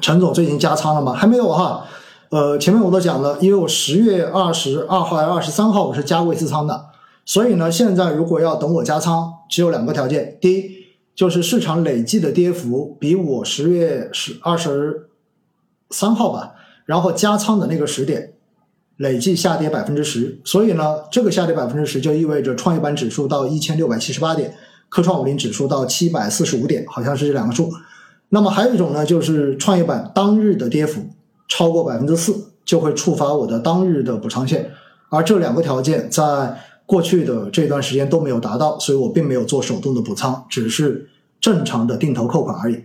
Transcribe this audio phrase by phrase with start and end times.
[0.00, 1.12] 陈总最近加仓了吗？
[1.12, 1.86] 还没有哈。
[2.30, 6.86] 呃，前面我都讲了，因为我十月二十二号还是二十三号我是加过一次仓的，
[7.24, 10.70] 所以呢，现在如果要等我加仓，只有两个条件：第一，
[11.14, 15.08] 就是市场累计的跌幅比我十月十二十
[15.90, 18.32] 三号吧，然后加仓的那个时点
[18.96, 24.52] 累计下跌百分之十，所以呢，这个下跌百分之十就意味着创业板指数到一千六百七十八点，
[24.88, 27.70] 科创五零指数到七百四十五点，好像是这两个数。
[28.28, 31.02] 那么还有一种呢，就是创业板当日的跌幅。
[31.48, 34.72] 超过百分之四就会触发我的当日的补仓线，
[35.10, 41.08] 而这两个条件在过去的这段时间都没有达到，所以我并没有做手动的补仓，只是
[41.40, 42.82] 正常的定投扣款而已。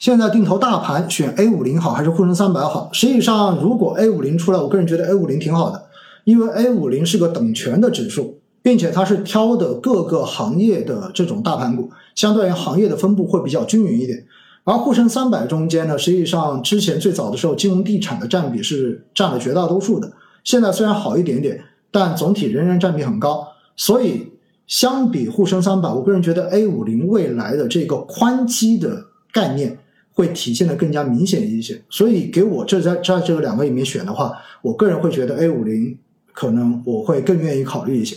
[0.00, 2.90] 现在定投大盘选 A 五零好还是沪深三百好？
[2.92, 5.86] 实际上，如果 A 五零出来，我个人觉得 A 五零挺好的，
[6.24, 8.37] 因为 A 五零是个等权的指数，
[8.68, 14.26] 并且它是挑的各个行业的这种大盘股，相对于行业的分布会比较均匀一点。
[14.64, 20.12] 而沪深三百中间呢，实际上之前最早的时候，金融地产的占比是占了绝大多数的。
[20.44, 23.48] 现在虽然好一点点，但总体仍然占比很高。
[23.74, 24.34] 所以
[24.66, 29.78] 相比沪深三百，我个人觉得 A 五零未来的这个宽基的概念
[30.12, 31.82] 会体现的更加明显一些。
[31.88, 35.96] 所以给我这在在这两个里面选的话，我个人会觉得 A 五零
[36.34, 38.14] 可能我会更愿意考虑一些。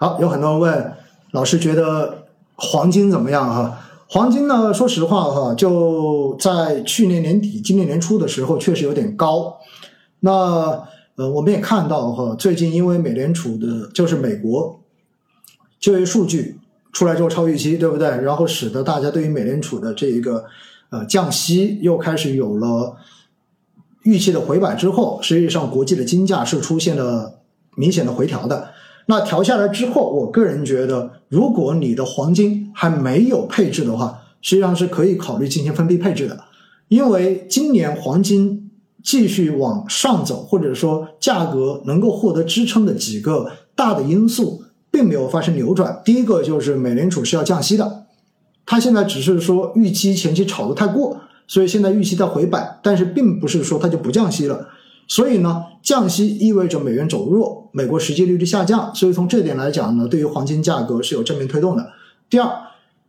[0.00, 0.92] 好，有很多人问
[1.32, 3.80] 老师觉得黄金怎么样哈？
[4.06, 4.72] 黄金呢？
[4.72, 9.58] 说实话哈，就在去年年底、今年年初的时候，确实有点高。
[10.20, 10.84] 那
[11.16, 14.78] 呃，我们也看到哈，最近因为美联储的，就是美国
[15.80, 16.60] 就业数据
[16.92, 18.06] 出来之后超预期，对不对？
[18.08, 20.44] 然后使得大家对于美联储的这一个
[20.90, 22.96] 呃降息又开始有了
[24.04, 27.40] 预期的回摆之后，实际上国际的金价是出现了
[27.74, 28.70] 明显的回调的。
[29.10, 36.38] 那调下来之后，我个人觉得，如果你的黄金还没有配置的话，实际上是可以考虑进行分批配置的。
[36.88, 38.70] 因为今年黄金
[39.02, 46.02] 继续往上走，或者说价格能够获得支撑的几个大的因素，并没有发生扭转。
[46.04, 48.04] 第一个就是美联储是要降息的，
[48.66, 54.68] 它现在只是说预期前期炒得太过，所以现在预期在回摆，但是并不是说它就不降息了。
[55.10, 61.92] 所以呢，降息意味着美元走弱，美国实际利率下降，所以从这点来讲呢，对于黄金价格是有正面推动的。
[62.28, 62.46] 第二，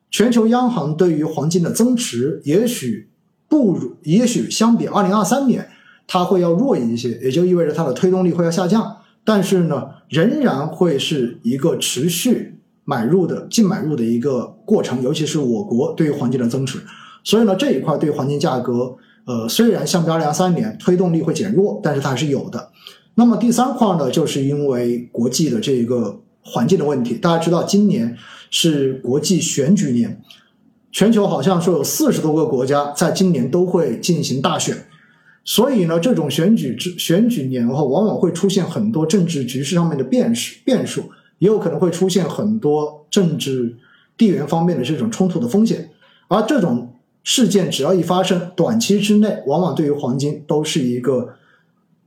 [0.10, 3.10] 全球央行对于黄金的增持，也许
[3.50, 5.68] 不如，也许相比二零二三年，
[6.08, 8.96] 它会要弱一些，也就意味着它的推动力会要下降。
[9.26, 16.80] 但是呢，仍然会是一个持续买入的净买入的一个过程，尤其是我国对于黄金的增持。
[17.26, 18.96] 所以呢，这一块对于黄金价格。
[19.30, 22.72] 呃，虽然相比二零二三年推动力会减弱，但是它还是有的。
[23.14, 27.14] 那么第三块呢，就是因为国际的这个环境的问题。
[27.14, 28.18] 大家知道，今年
[28.50, 30.20] 是国际选举年，
[30.92, 34.76] 全球好像说有四十多个国家在今年都会进行大选，
[35.46, 41.04] 所以呢，这种选举之选举年后，往往会出现很多政治局势上面的变数，变数
[41.38, 43.78] 也有可能会出现很多政治
[44.18, 45.92] 地缘方面的这种冲突的风险，
[46.30, 46.89] 而这种。
[47.24, 51.36] 事件只要一发生，短期之内往往对于黄金都是一个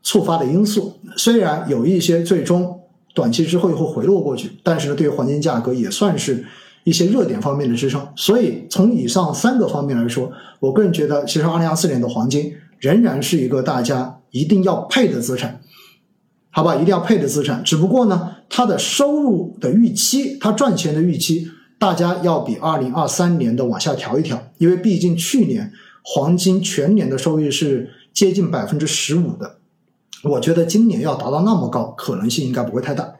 [0.02, 0.94] 触发的因素。
[1.16, 2.80] 虽然有一些最终
[3.14, 6.44] 短期之后又会回落过去，但是呢，对于黄金价格也算是
[6.84, 8.04] 一些热点方面的支撑。
[8.16, 15.60] 所以从以上三个方面来说，我个人觉得，其实二零二四年的黄金仍然是一个大家一定要配的资产，
[16.50, 16.74] 好吧？
[16.74, 17.62] 一定要配的资产。
[17.62, 21.48] 只不过呢，它的收入的预期，它赚钱的预期。
[21.82, 25.72] 大家要比二零二三年的往下调一调，因为毕竟去年
[26.04, 29.56] 黄金全年的收益是接近百分之十五的，
[30.22, 33.14] 我觉得今年要达到那么高，可能性应该不会太大。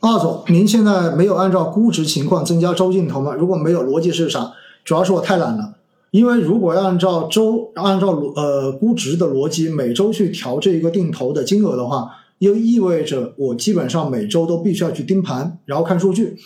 [0.00, 3.32] 二总，您现在没有按照估值情况增加周定投吗？
[3.32, 4.52] 如果没有，逻辑是啥？
[4.84, 5.76] 主要是我太懒了，
[6.10, 12.10] 因为如果要按照周按照呃估值的逻辑，每周去调这一个定投的金额的话，
[12.40, 16.36] 又意味着我基本上每周都必须要去盯盘，然后看数据。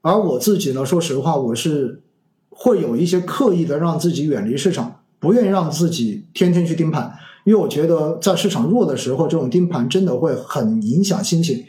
[0.00, 2.00] 而我自己呢，说实话，我是
[2.50, 7.12] 会有一些刻意的让自己远离市场，不愿意让自己天天去盯盘，
[7.44, 11.64] 因为我觉得在市场弱的时候，这种盯盘真的会很影响心情，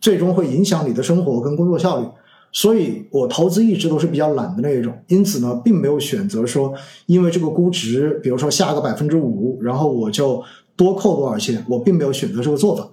[0.00, 2.06] 最终会影响你的生活跟工作效率。
[2.52, 6.74] 所以我投资一直都是比较懒的那一种，因此呢，并没有选择说
[7.06, 10.42] 因为这个估值，比如说下个百分之五，然后我就
[10.74, 12.88] 多扣多少钱，我并没有选择这个做法。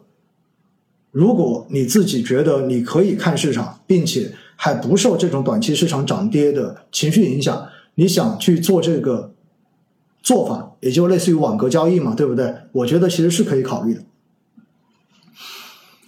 [1.09, 9.31] 如果你自己觉得你可以看市场，并且还不受这种短期市场涨跌的情绪影响，你想去做这个
[10.21, 12.53] 做法，也就类似于网格交易嘛，对不对？
[12.71, 14.01] 我觉得其实是可以考虑的。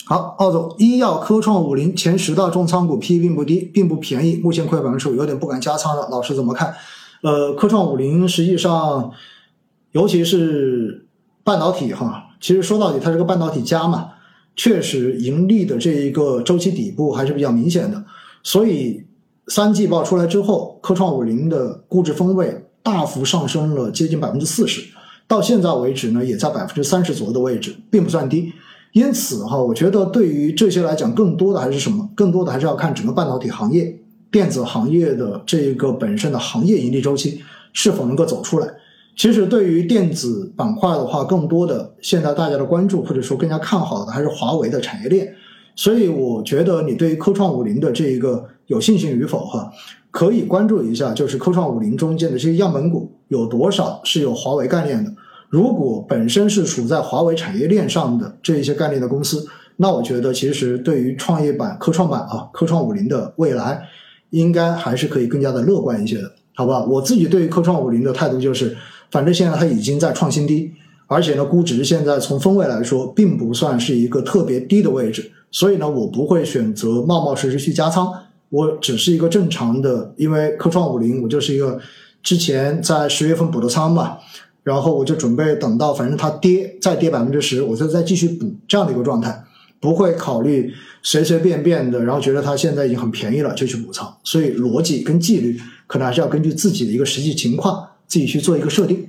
[0.05, 6.09] 好，奥总，医药科创五零前十大重仓股 PE 并不低，并不便宜，目前亏百分之五，有点不敢加仓了。
[6.09, 6.73] 老师怎么看？
[7.21, 9.11] 呃，科创五零实际上，
[9.91, 11.05] 尤其是
[11.43, 14.09] 半导体哈，其实说到底它是个半导体加嘛，
[14.55, 18.03] 确实盈利的这一个周期底部还是比较明显的。
[18.43, 19.05] 所以
[19.47, 24.81] 三季报出来之后，科创五零的估值分位大幅上升了接近百分之四十，
[25.27, 28.51] 到现在为止呢，也在百分之三十左右的位置，并不算低。
[28.93, 32.09] 因此哈，我觉得对于这些来讲，更多的还是什么？
[32.15, 33.95] 更多的还是要看整个半导体行业。
[34.31, 37.41] 电子行业的这个本身的行业盈利周期
[37.73, 38.67] 是否能够走出来？
[39.15, 45.33] 其实对于电子板块的话，更多的现在大家的关注或者说更加看好的还是华为的产业链。
[45.79, 49.71] 所以我觉得你对于科创五零的这一个有信心与否哈，
[50.11, 55.09] 可以关注一下，就是科创五零中间的这些样本股有多少是有华为概念的。
[55.47, 59.47] 如果本身是处在华为产业链上的这一些概念的公司，
[59.77, 63.87] 那我觉得其实对于创业板、科创板啊、科创五零的未来。
[64.31, 66.85] 应该还是可以更加的乐观一些的，好吧？
[66.85, 68.77] 我自己对于科创五零的态度就是，
[69.09, 70.71] 反正现在它已经在创新低，
[71.07, 78.11] 而且呢，估值现在从分位来说，并不算是一个特别低的位置，所以呢，我不会选择冒冒失失去加仓，
[78.49, 81.79] 我只是一个正常的，因为科创五零我就是一个
[82.21, 84.17] 之前在十月份补的仓嘛，
[84.63, 89.43] 然后我就准备等到反正它跌再跌百分之十，我就再继续补这样的一个状态。
[89.81, 95.57] 不会考虑随随便便的，然后觉得它现在已经很便宜了就去补仓，所以逻辑跟纪律
[95.87, 99.07] 可能还是要根据自己的一个实际情况自己去做一个设定。